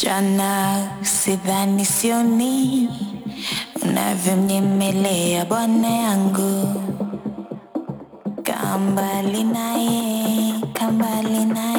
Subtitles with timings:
[0.00, 2.88] msichana sidhani sioni
[3.82, 6.82] unavyomnyemelea bwana yangu.
[8.42, 11.69] Kambali naye kambali naye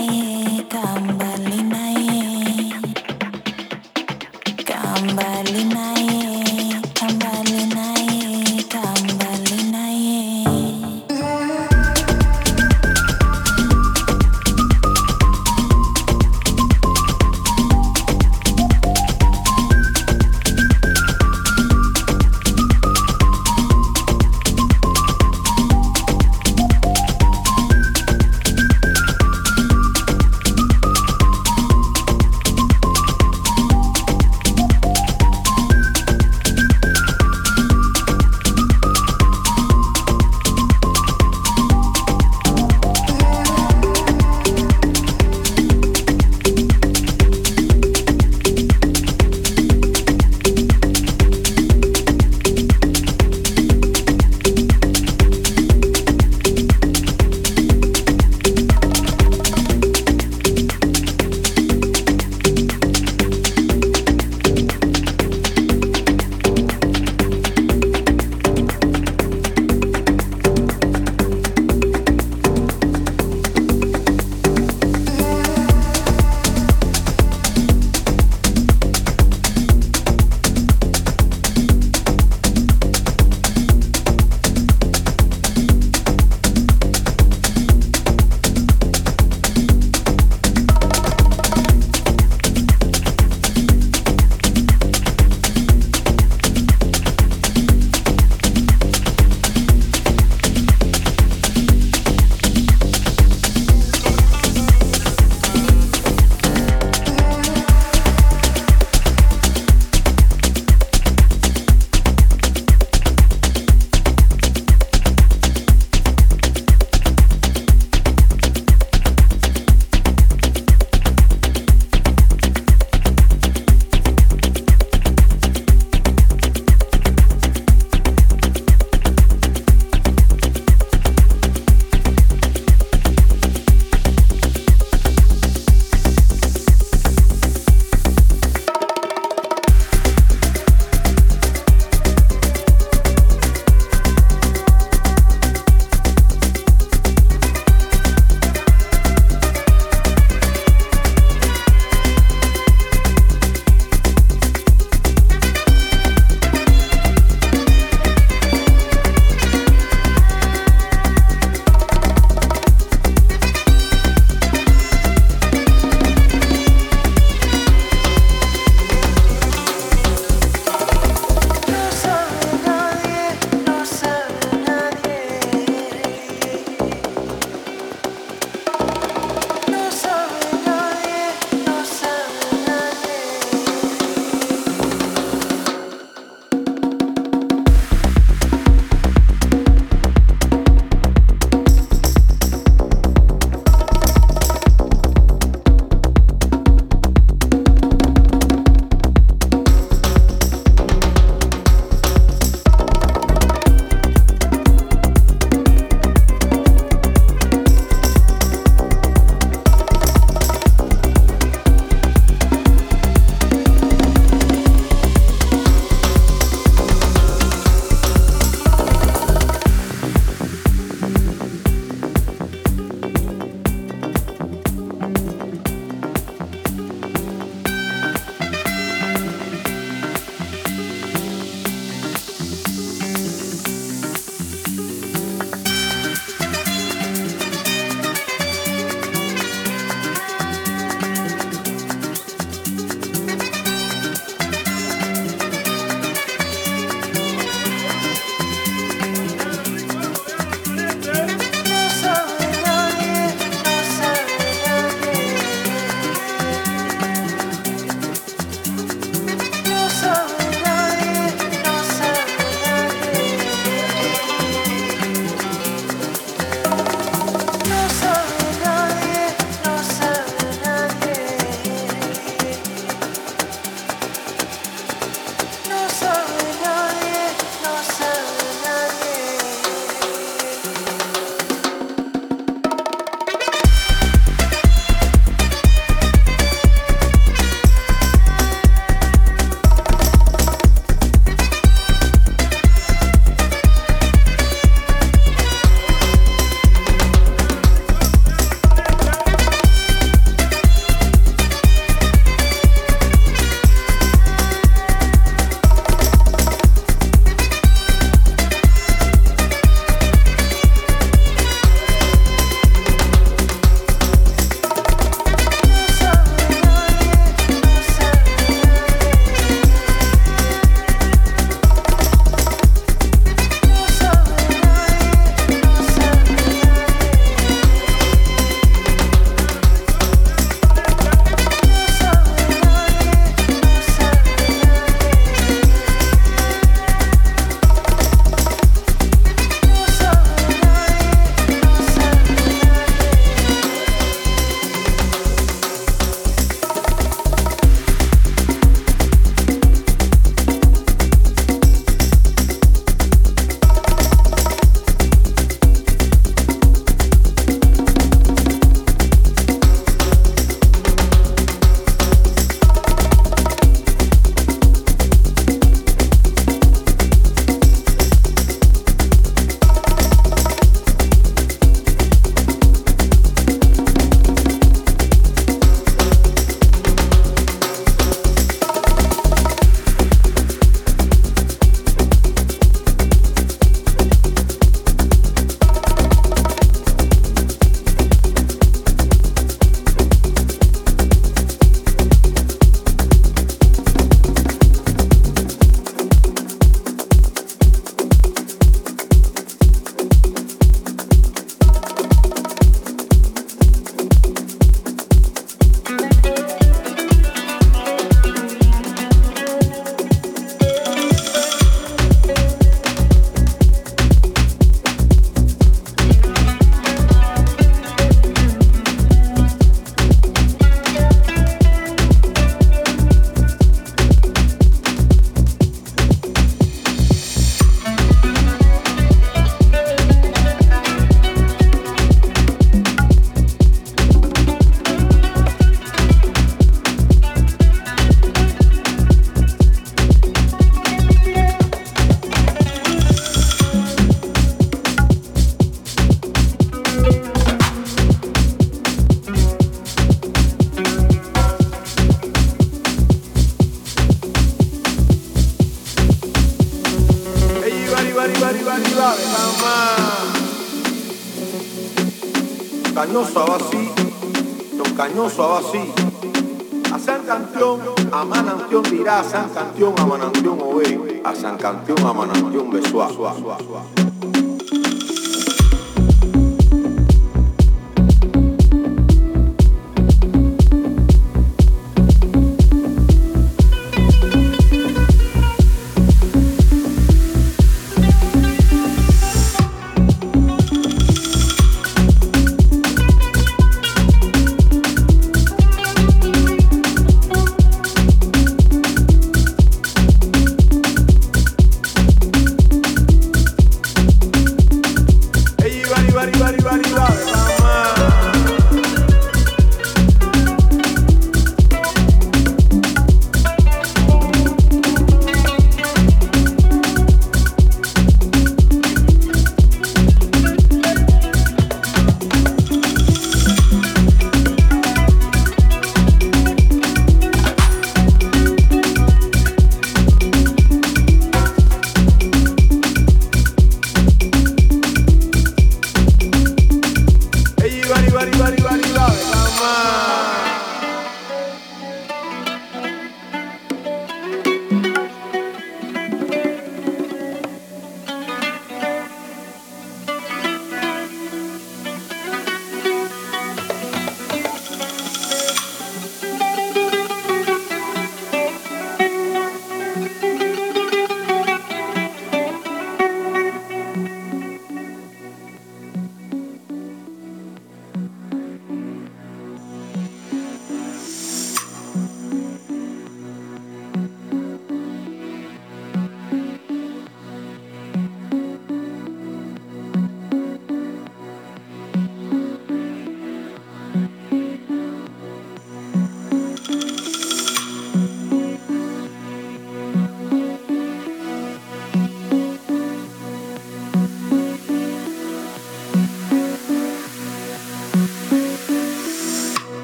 [471.61, 472.00] canción.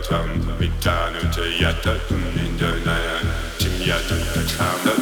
[0.00, 3.20] Atom, Vitanu, the Indonaya,
[3.58, 4.99] Timyatu, Kacham,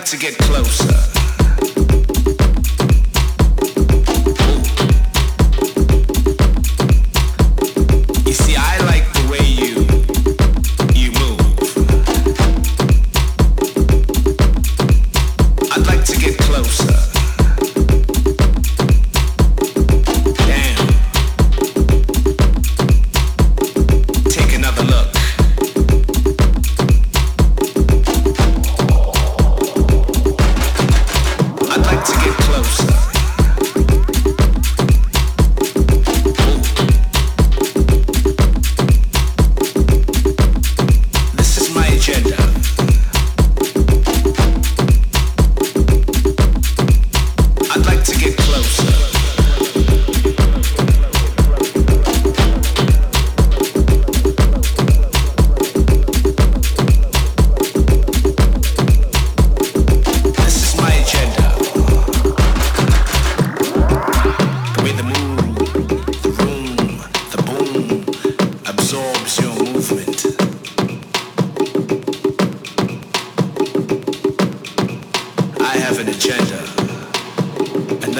[0.00, 1.09] like to get closer.